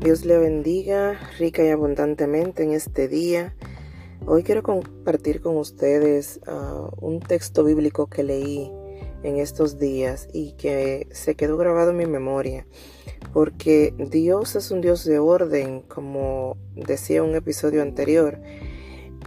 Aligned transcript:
Dios 0.00 0.24
le 0.24 0.38
bendiga 0.38 1.18
rica 1.40 1.64
y 1.64 1.70
abundantemente 1.70 2.62
en 2.62 2.70
este 2.70 3.08
día. 3.08 3.56
Hoy 4.26 4.44
quiero 4.44 4.62
compartir 4.62 5.40
con 5.40 5.56
ustedes 5.56 6.38
uh, 6.46 7.04
un 7.04 7.18
texto 7.18 7.64
bíblico 7.64 8.06
que 8.06 8.22
leí 8.22 8.70
en 9.24 9.38
estos 9.38 9.80
días 9.80 10.28
y 10.32 10.52
que 10.52 11.08
se 11.10 11.34
quedó 11.34 11.56
grabado 11.56 11.90
en 11.90 11.96
mi 11.96 12.06
memoria. 12.06 12.64
Porque 13.32 13.92
Dios 13.98 14.54
es 14.54 14.70
un 14.70 14.82
Dios 14.82 15.04
de 15.04 15.18
orden, 15.18 15.80
como 15.80 16.56
decía 16.76 17.24
un 17.24 17.34
episodio 17.34 17.82
anterior. 17.82 18.40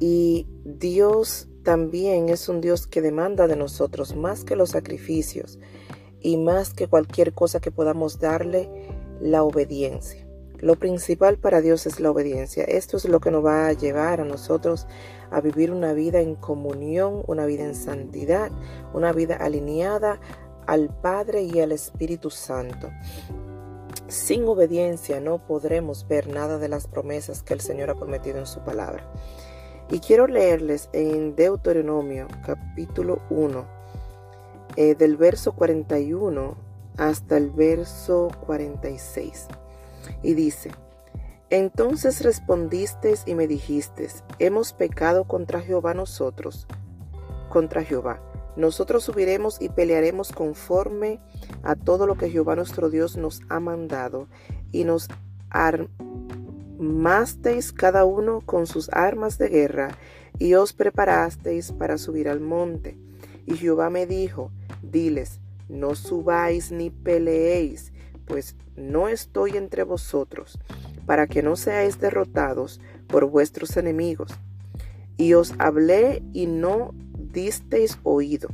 Y 0.00 0.48
Dios 0.64 1.46
también 1.62 2.28
es 2.28 2.48
un 2.48 2.60
Dios 2.60 2.88
que 2.88 3.02
demanda 3.02 3.46
de 3.46 3.54
nosotros 3.54 4.16
más 4.16 4.42
que 4.42 4.56
los 4.56 4.70
sacrificios 4.70 5.60
y 6.20 6.38
más 6.38 6.74
que 6.74 6.88
cualquier 6.88 7.34
cosa 7.34 7.60
que 7.60 7.70
podamos 7.70 8.18
darle, 8.18 8.68
la 9.20 9.44
obediencia. 9.44 10.25
Lo 10.60 10.76
principal 10.76 11.36
para 11.36 11.60
Dios 11.60 11.86
es 11.86 12.00
la 12.00 12.10
obediencia. 12.10 12.64
Esto 12.64 12.96
es 12.96 13.04
lo 13.04 13.20
que 13.20 13.30
nos 13.30 13.44
va 13.44 13.68
a 13.68 13.72
llevar 13.72 14.20
a 14.20 14.24
nosotros 14.24 14.86
a 15.30 15.40
vivir 15.40 15.70
una 15.70 15.92
vida 15.92 16.20
en 16.20 16.34
comunión, 16.34 17.22
una 17.26 17.44
vida 17.44 17.64
en 17.64 17.74
santidad, 17.74 18.50
una 18.94 19.12
vida 19.12 19.36
alineada 19.36 20.18
al 20.66 20.88
Padre 20.88 21.42
y 21.42 21.60
al 21.60 21.72
Espíritu 21.72 22.30
Santo. 22.30 22.90
Sin 24.08 24.44
obediencia 24.44 25.20
no 25.20 25.44
podremos 25.46 26.06
ver 26.08 26.28
nada 26.28 26.58
de 26.58 26.68
las 26.68 26.86
promesas 26.86 27.42
que 27.42 27.54
el 27.54 27.60
Señor 27.60 27.90
ha 27.90 27.94
prometido 27.94 28.38
en 28.38 28.46
su 28.46 28.60
palabra. 28.60 29.10
Y 29.90 30.00
quiero 30.00 30.26
leerles 30.26 30.88
en 30.92 31.36
Deuteronomio 31.36 32.28
capítulo 32.44 33.20
1, 33.30 33.64
eh, 34.76 34.94
del 34.94 35.16
verso 35.16 35.52
41 35.52 36.56
hasta 36.96 37.36
el 37.36 37.50
verso 37.50 38.28
46. 38.46 39.48
Y 40.22 40.34
dice, 40.34 40.70
entonces 41.50 42.22
respondisteis 42.22 43.22
y 43.24 43.34
me 43.34 43.46
dijisteis, 43.46 44.24
hemos 44.40 44.72
pecado 44.72 45.24
contra 45.24 45.60
Jehová 45.60 45.94
nosotros, 45.94 46.66
contra 47.48 47.84
Jehová. 47.84 48.20
Nosotros 48.56 49.04
subiremos 49.04 49.60
y 49.60 49.68
pelearemos 49.68 50.32
conforme 50.32 51.20
a 51.62 51.76
todo 51.76 52.06
lo 52.06 52.16
que 52.16 52.30
Jehová 52.30 52.56
nuestro 52.56 52.90
Dios 52.90 53.16
nos 53.16 53.42
ha 53.48 53.60
mandado, 53.60 54.28
y 54.72 54.82
nos 54.84 55.08
armasteis 56.78 57.72
cada 57.72 58.04
uno 58.04 58.40
con 58.40 58.66
sus 58.66 58.88
armas 58.92 59.38
de 59.38 59.48
guerra, 59.48 59.96
y 60.38 60.54
os 60.54 60.72
preparasteis 60.72 61.70
para 61.72 61.96
subir 61.98 62.28
al 62.28 62.40
monte. 62.40 62.98
Y 63.44 63.56
Jehová 63.56 63.90
me 63.90 64.06
dijo, 64.06 64.50
diles, 64.82 65.40
no 65.68 65.94
subáis 65.94 66.72
ni 66.72 66.90
peleéis, 66.90 67.92
pues 68.26 68.56
no 68.76 69.08
estoy 69.08 69.56
entre 69.56 69.82
vosotros, 69.82 70.58
para 71.06 71.26
que 71.26 71.42
no 71.42 71.56
seáis 71.56 71.98
derrotados 72.00 72.80
por 73.06 73.26
vuestros 73.26 73.76
enemigos. 73.76 74.32
Y 75.16 75.34
os 75.34 75.54
hablé 75.58 76.22
y 76.32 76.46
no 76.46 76.92
disteis 77.32 77.98
oído. 78.02 78.48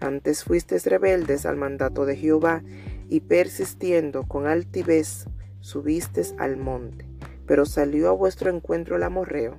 Antes 0.00 0.44
fuisteis 0.44 0.86
rebeldes 0.86 1.44
al 1.44 1.56
mandato 1.56 2.06
de 2.06 2.16
Jehová, 2.16 2.62
y 3.10 3.20
persistiendo 3.20 4.24
con 4.24 4.46
altivez 4.46 5.26
subisteis 5.60 6.34
al 6.38 6.56
monte. 6.56 7.06
Pero 7.46 7.64
salió 7.64 8.10
a 8.10 8.12
vuestro 8.12 8.50
encuentro 8.50 8.96
el 8.96 9.02
amorreo, 9.02 9.56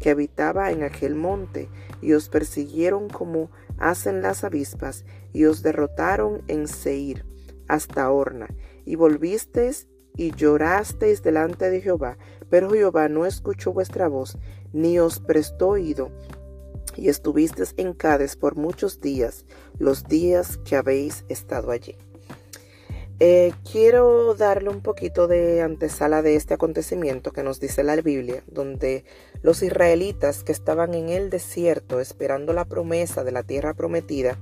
que 0.00 0.10
habitaba 0.10 0.70
en 0.70 0.82
aquel 0.82 1.14
monte, 1.14 1.68
y 2.00 2.14
os 2.14 2.28
persiguieron 2.28 3.08
como 3.08 3.50
hacen 3.78 4.22
las 4.22 4.44
avispas, 4.44 5.04
y 5.32 5.44
os 5.44 5.62
derrotaron 5.62 6.42
en 6.48 6.66
Seir, 6.66 7.26
hasta 7.68 8.10
Horna, 8.10 8.48
y 8.86 8.94
volvisteis 8.94 9.88
y 10.16 10.34
llorasteis 10.34 11.22
delante 11.22 11.68
de 11.68 11.82
Jehová, 11.82 12.16
pero 12.48 12.70
Jehová 12.70 13.08
no 13.08 13.26
escuchó 13.26 13.72
vuestra 13.72 14.08
voz, 14.08 14.38
ni 14.72 14.98
os 14.98 15.20
prestó 15.20 15.68
oído, 15.68 16.10
y 16.96 17.10
estuvisteis 17.10 17.74
en 17.76 17.92
Cades 17.92 18.36
por 18.36 18.56
muchos 18.56 19.00
días, 19.00 19.44
los 19.78 20.04
días 20.04 20.58
que 20.64 20.76
habéis 20.76 21.26
estado 21.28 21.70
allí. 21.70 21.96
Eh, 23.18 23.52
quiero 23.70 24.34
darle 24.34 24.68
un 24.68 24.82
poquito 24.82 25.26
de 25.26 25.62
antesala 25.62 26.20
de 26.20 26.36
este 26.36 26.52
acontecimiento 26.52 27.32
que 27.32 27.42
nos 27.42 27.60
dice 27.60 27.82
la 27.82 27.96
Biblia, 27.96 28.42
donde 28.46 29.04
los 29.42 29.62
israelitas 29.62 30.44
que 30.44 30.52
estaban 30.52 30.92
en 30.92 31.08
el 31.08 31.30
desierto 31.30 32.00
esperando 32.00 32.52
la 32.52 32.66
promesa 32.66 33.24
de 33.24 33.32
la 33.32 33.42
tierra 33.42 33.72
prometida, 33.72 34.38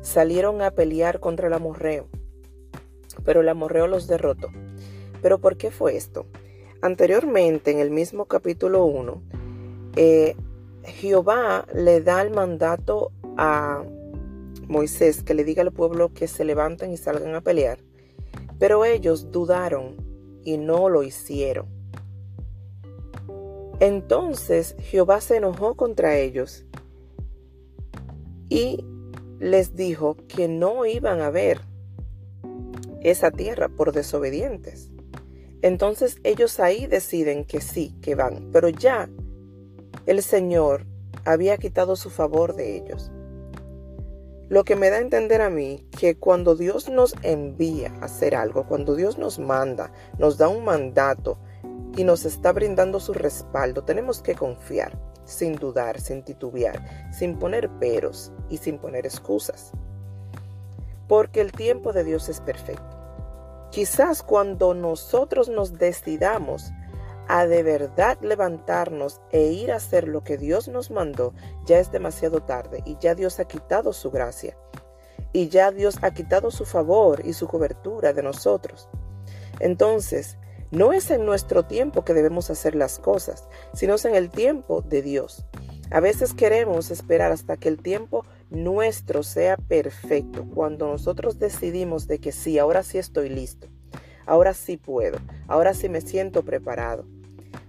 salieron 0.00 0.62
a 0.62 0.70
pelear 0.70 1.20
contra 1.20 1.48
el 1.48 1.52
amorreo 1.52 2.08
pero 3.24 3.40
el 3.40 3.48
amorreo 3.48 3.86
los 3.86 4.06
derrotó. 4.06 4.48
¿Pero 5.22 5.38
por 5.38 5.56
qué 5.56 5.70
fue 5.70 5.96
esto? 5.96 6.26
Anteriormente, 6.82 7.70
en 7.70 7.78
el 7.78 7.90
mismo 7.90 8.24
capítulo 8.24 8.84
1, 8.84 9.22
eh, 9.96 10.36
Jehová 10.84 11.66
le 11.74 12.00
da 12.00 12.22
el 12.22 12.30
mandato 12.30 13.12
a 13.36 13.82
Moisés 14.66 15.22
que 15.22 15.34
le 15.34 15.44
diga 15.44 15.62
al 15.62 15.72
pueblo 15.72 16.12
que 16.14 16.28
se 16.28 16.44
levanten 16.44 16.92
y 16.92 16.96
salgan 16.96 17.34
a 17.34 17.40
pelear, 17.40 17.78
pero 18.58 18.84
ellos 18.84 19.30
dudaron 19.30 19.96
y 20.44 20.56
no 20.56 20.88
lo 20.88 21.02
hicieron. 21.02 21.66
Entonces 23.80 24.76
Jehová 24.78 25.20
se 25.20 25.36
enojó 25.36 25.74
contra 25.74 26.16
ellos 26.16 26.64
y 28.48 28.84
les 29.38 29.74
dijo 29.74 30.16
que 30.28 30.48
no 30.48 30.84
iban 30.84 31.20
a 31.20 31.30
ver 31.30 31.60
esa 33.02 33.30
tierra 33.30 33.68
por 33.68 33.92
desobedientes. 33.92 34.90
Entonces 35.62 36.18
ellos 36.24 36.60
ahí 36.60 36.86
deciden 36.86 37.44
que 37.44 37.60
sí, 37.60 37.94
que 38.00 38.14
van, 38.14 38.50
pero 38.52 38.68
ya 38.68 39.08
el 40.06 40.22
Señor 40.22 40.86
había 41.24 41.58
quitado 41.58 41.96
su 41.96 42.10
favor 42.10 42.54
de 42.54 42.76
ellos. 42.76 43.10
Lo 44.48 44.64
que 44.64 44.74
me 44.74 44.90
da 44.90 44.96
a 44.96 45.00
entender 45.00 45.42
a 45.42 45.50
mí 45.50 45.86
que 45.96 46.16
cuando 46.16 46.56
Dios 46.56 46.88
nos 46.88 47.14
envía 47.22 47.92
a 48.00 48.06
hacer 48.06 48.34
algo, 48.34 48.66
cuando 48.66 48.96
Dios 48.96 49.16
nos 49.16 49.38
manda, 49.38 49.92
nos 50.18 50.38
da 50.38 50.48
un 50.48 50.64
mandato 50.64 51.38
y 51.96 52.04
nos 52.04 52.24
está 52.24 52.52
brindando 52.52 52.98
su 52.98 53.12
respaldo, 53.12 53.84
tenemos 53.84 54.22
que 54.22 54.34
confiar, 54.34 54.98
sin 55.24 55.54
dudar, 55.54 56.00
sin 56.00 56.24
titubear, 56.24 57.12
sin 57.12 57.38
poner 57.38 57.68
peros 57.78 58.32
y 58.48 58.56
sin 58.56 58.78
poner 58.78 59.06
excusas 59.06 59.72
porque 61.10 61.40
el 61.40 61.50
tiempo 61.50 61.92
de 61.92 62.04
Dios 62.04 62.28
es 62.28 62.40
perfecto. 62.40 62.96
Quizás 63.72 64.22
cuando 64.22 64.74
nosotros 64.74 65.48
nos 65.48 65.76
decidamos 65.76 66.70
a 67.26 67.46
de 67.46 67.64
verdad 67.64 68.16
levantarnos 68.20 69.20
e 69.32 69.46
ir 69.46 69.72
a 69.72 69.76
hacer 69.76 70.06
lo 70.06 70.22
que 70.22 70.38
Dios 70.38 70.68
nos 70.68 70.92
mandó, 70.92 71.34
ya 71.66 71.80
es 71.80 71.90
demasiado 71.90 72.44
tarde 72.44 72.84
y 72.86 72.96
ya 73.00 73.16
Dios 73.16 73.40
ha 73.40 73.44
quitado 73.46 73.92
su 73.92 74.12
gracia. 74.12 74.56
Y 75.32 75.48
ya 75.48 75.72
Dios 75.72 75.98
ha 76.02 76.14
quitado 76.14 76.52
su 76.52 76.64
favor 76.64 77.26
y 77.26 77.32
su 77.32 77.48
cobertura 77.48 78.12
de 78.12 78.22
nosotros. 78.22 78.88
Entonces, 79.58 80.38
no 80.70 80.92
es 80.92 81.10
en 81.10 81.26
nuestro 81.26 81.64
tiempo 81.64 82.04
que 82.04 82.14
debemos 82.14 82.50
hacer 82.50 82.76
las 82.76 83.00
cosas, 83.00 83.48
sino 83.74 83.96
es 83.96 84.04
en 84.04 84.14
el 84.14 84.30
tiempo 84.30 84.80
de 84.82 85.02
Dios. 85.02 85.44
A 85.90 85.98
veces 85.98 86.34
queremos 86.34 86.92
esperar 86.92 87.32
hasta 87.32 87.56
que 87.56 87.68
el 87.68 87.82
tiempo 87.82 88.24
nuestro 88.50 89.22
sea 89.22 89.56
perfecto, 89.56 90.44
cuando 90.54 90.88
nosotros 90.88 91.38
decidimos 91.38 92.06
de 92.06 92.18
que 92.18 92.32
sí, 92.32 92.58
ahora 92.58 92.82
sí 92.82 92.98
estoy 92.98 93.28
listo, 93.28 93.68
ahora 94.26 94.54
sí 94.54 94.76
puedo, 94.76 95.18
ahora 95.46 95.74
sí 95.74 95.88
me 95.88 96.00
siento 96.00 96.44
preparado. 96.44 97.06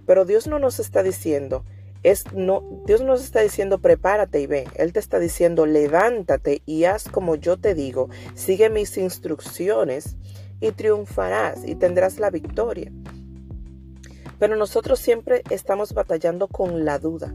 Pero 0.06 0.24
Dios 0.24 0.46
no 0.46 0.58
nos 0.58 0.80
está 0.80 1.02
diciendo, 1.02 1.64
es 2.02 2.32
no, 2.32 2.82
Dios 2.86 3.00
no 3.00 3.08
nos 3.08 3.22
está 3.22 3.40
diciendo 3.40 3.80
prepárate 3.80 4.40
y 4.40 4.46
ve, 4.46 4.64
Él 4.74 4.92
te 4.92 4.98
está 5.00 5.18
diciendo 5.18 5.66
levántate 5.66 6.62
y 6.66 6.84
haz 6.84 7.08
como 7.08 7.36
yo 7.36 7.58
te 7.58 7.74
digo, 7.74 8.08
sigue 8.34 8.68
mis 8.70 8.96
instrucciones 8.98 10.16
y 10.60 10.72
triunfarás 10.72 11.64
y 11.64 11.76
tendrás 11.76 12.18
la 12.18 12.30
victoria. 12.30 12.92
Pero 14.38 14.56
nosotros 14.56 14.98
siempre 14.98 15.42
estamos 15.50 15.94
batallando 15.94 16.48
con 16.48 16.84
la 16.84 16.98
duda 16.98 17.32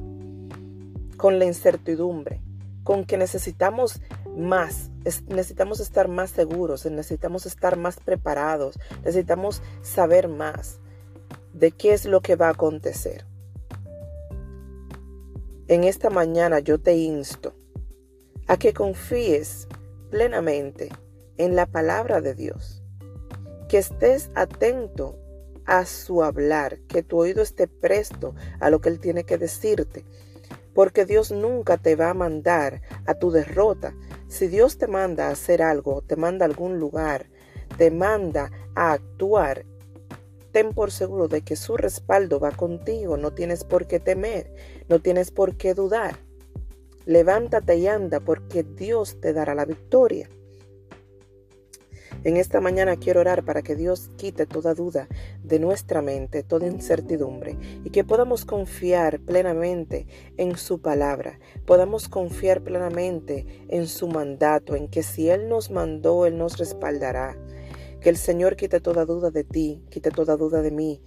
con 1.18 1.39
la 1.39 1.45
incertidumbre, 1.45 2.42
con 2.88 3.04
que 3.04 3.18
necesitamos 3.18 4.00
más, 4.38 4.92
necesitamos 5.28 5.81
estar 5.81 6.07
más 6.07 6.31
seguros, 6.31 6.86
necesitamos 6.86 7.45
estar 7.45 7.75
más 7.75 8.00
preparados, 8.00 8.80
necesitamos 9.04 9.62
saber 9.81 10.30
más 10.30 10.80
de 11.51 11.72
qué 11.72 11.92
es 11.92 12.06
lo 12.06 12.22
que 12.22 12.38
va 12.38 12.48
a 12.48 12.51
acontecer. 12.51 13.25
En 15.68 15.84
esta 15.84 16.10
mañana 16.10 16.60
yo 16.60 16.80
te 16.80 16.95
insto 16.95 17.56
a 18.48 18.56
que 18.56 18.74
confíes 18.74 19.68
plenamente 20.10 20.88
en 21.36 21.57
la 21.57 21.66
palabra 21.66 22.22
de 22.22 22.36
Dios, 22.36 22.84
que 23.68 23.80
estés 23.80 24.31
atento 24.34 25.19
a 25.66 25.86
su 25.86 26.24
hablar, 26.24 26.80
que 26.88 27.04
tu 27.04 27.18
oído 27.18 27.42
esté 27.42 27.68
presto 27.68 28.34
a 28.62 28.69
lo 28.69 28.80
que 28.80 28.88
Él 28.88 29.01
tiene 29.01 29.25
que 29.25 29.38
decirte, 29.38 30.06
porque 30.77 31.07
Dios 31.07 31.31
nunca 31.31 31.77
te 31.77 31.95
va 31.95 32.12
a 32.12 32.13
mandar 32.13 32.83
a 33.07 33.15
tu 33.15 33.31
derrota. 33.31 33.95
Si 34.27 34.45
Dios 34.45 34.77
te 34.77 34.85
manda 34.85 35.27
a 35.27 35.31
hacer 35.31 35.63
algo, 35.63 36.03
te 36.03 36.15
manda 36.15 36.45
a 36.45 36.50
algún 36.50 36.79
lugar, 36.79 37.31
te 37.79 37.89
manda 37.89 38.51
a 38.75 38.91
actuar, 38.91 39.65
ten 40.51 40.75
por 40.75 40.91
seguro 40.91 41.27
de 41.27 41.41
que 41.41 41.56
su 41.56 41.77
respaldo 41.77 42.39
va 42.39 42.51
contigo, 42.51 43.18
no 43.18 43.33
tienes 43.33 43.63
por 43.63 43.88
qué 43.88 44.00
temer, 44.00 44.53
no 44.88 45.00
tienes 45.00 45.31
por 45.31 45.57
qué 45.57 45.74
dudar. 45.74 46.18
Levántate 47.07 47.77
y 47.77 47.88
anda 47.88 48.19
porque 48.19 48.62
Dios 48.62 49.19
te 49.19 49.33
dará 49.33 49.56
la 49.56 49.65
victoria. 49.65 50.29
En 52.27 52.35
esta 52.35 52.59
mañana 52.59 52.97
quiero 52.97 53.21
orar 53.21 53.45
para 53.45 53.62
que 53.62 53.77
Dios 53.77 54.12
quite 54.18 54.45
toda 54.45 54.74
duda 54.74 55.07
de 55.45 55.59
nuestra 55.59 56.01
mente, 56.01 56.44
toda 56.44 56.68
incertidumbre 56.68 57.57
y 57.85 57.89
que 57.89 58.03
podamos 58.03 58.44
confiar 58.44 59.21
plenamente 59.21 60.07
en 60.35 60.57
su 60.57 60.81
palabra, 60.81 61.39
podamos 61.65 62.09
confiar 62.09 62.59
plenamente 62.63 63.45
en 63.69 63.88
su 63.88 64.09
mandato, 64.09 64.75
en 64.75 64.89
que 64.89 65.03
si 65.03 65.29
Él 65.29 65.47
nos 65.47 65.71
mandó, 65.71 66.25
Él 66.25 66.38
nos 66.38 66.57
respaldará. 66.57 67.38
Que 68.01 68.09
el 68.09 68.18
Señor 68.18 68.57
quite 68.57 68.81
toda 68.81 69.06
duda 69.06 69.31
de 69.31 69.45
ti, 69.45 69.81
quite 69.89 70.12
toda 70.12 70.35
duda 70.35 70.62
de 70.62 70.71
mí. 70.71 71.01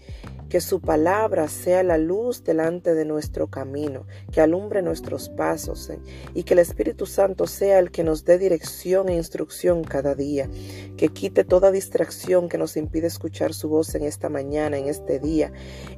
Que 0.50 0.60
su 0.60 0.80
palabra 0.80 1.48
sea 1.48 1.82
la 1.82 1.96
luz 1.96 2.44
delante 2.44 2.94
de 2.94 3.06
nuestro 3.06 3.46
camino, 3.46 4.06
que 4.30 4.42
alumbre 4.42 4.82
nuestros 4.82 5.30
pasos 5.30 5.90
y 6.34 6.42
que 6.42 6.54
el 6.54 6.58
Espíritu 6.58 7.06
Santo 7.06 7.46
sea 7.46 7.78
el 7.78 7.90
que 7.90 8.04
nos 8.04 8.24
dé 8.24 8.36
dirección 8.36 9.08
e 9.08 9.14
instrucción 9.14 9.84
cada 9.84 10.14
día. 10.14 10.50
Que 10.98 11.08
quite 11.08 11.44
toda 11.44 11.70
distracción 11.70 12.48
que 12.48 12.58
nos 12.58 12.76
impide 12.76 13.06
escuchar 13.06 13.54
su 13.54 13.68
voz 13.68 13.94
en 13.94 14.02
esta 14.02 14.28
mañana, 14.28 14.76
en 14.76 14.88
este 14.88 15.20
día. 15.20 15.52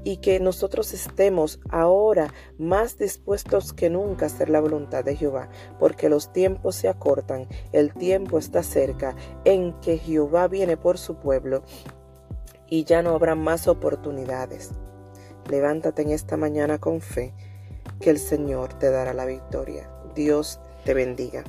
Y 0.04 0.19
que 0.19 0.38
nosotros 0.38 0.93
estemos 0.93 1.58
ahora 1.70 2.32
más 2.58 2.98
dispuestos 2.98 3.72
que 3.72 3.90
nunca 3.90 4.26
a 4.26 4.28
hacer 4.28 4.50
la 4.50 4.60
voluntad 4.60 5.02
de 5.02 5.16
Jehová, 5.16 5.48
porque 5.81 6.08
los 6.08 6.32
tiempos 6.32 6.76
se 6.76 6.88
acortan, 6.88 7.48
el 7.72 7.94
tiempo 7.94 8.38
está 8.38 8.62
cerca 8.62 9.16
en 9.44 9.72
que 9.81 9.98
Jehová 9.98 10.46
viene 10.48 10.76
por 10.76 10.98
su 10.98 11.16
pueblo 11.16 11.62
y 12.72 12.84
ya 12.84 13.02
no 13.02 13.10
habrá 13.10 13.34
más 13.34 13.69
oportunidades. 13.69 14.70
Levántate 15.50 16.00
en 16.00 16.08
esta 16.08 16.38
mañana 16.38 16.78
con 16.78 17.02
fe, 17.02 17.34
que 18.00 18.08
el 18.08 18.19
Señor 18.19 18.72
te 18.72 18.90
dará 18.90 19.12
la 19.12 19.26
victoria. 19.26 19.90
Dios 20.14 20.58
te 20.82 20.94
bendiga. 20.94 21.44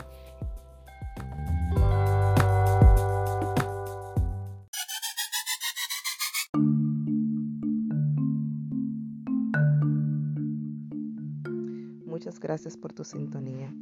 Muchas 12.06 12.38
gracias 12.42 12.76
por 12.76 12.92
tu 12.92 13.06
sintonía. 13.06 13.74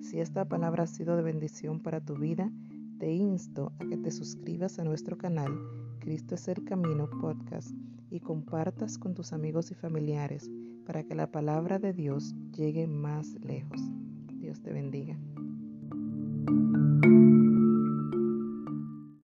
Si 0.00 0.18
esta 0.18 0.46
palabra 0.46 0.84
ha 0.84 0.86
sido 0.86 1.14
de 1.18 1.22
bendición 1.22 1.78
para 1.78 2.00
tu 2.00 2.14
vida, 2.14 2.50
te 2.98 3.12
insto 3.12 3.74
a 3.80 3.84
que 3.84 3.98
te 3.98 4.10
suscribas 4.10 4.78
a 4.78 4.84
nuestro 4.84 5.18
canal 5.18 5.85
Cristo 6.06 6.36
es 6.36 6.46
el 6.46 6.62
Camino 6.62 7.10
podcast 7.10 7.72
y 8.10 8.20
compartas 8.20 8.96
con 8.96 9.12
tus 9.12 9.32
amigos 9.32 9.72
y 9.72 9.74
familiares 9.74 10.48
para 10.86 11.02
que 11.02 11.16
la 11.16 11.32
palabra 11.32 11.80
de 11.80 11.92
Dios 11.92 12.32
llegue 12.52 12.86
más 12.86 13.34
lejos. 13.40 13.80
Dios 14.38 14.62
te 14.62 14.72
bendiga. 14.72 15.18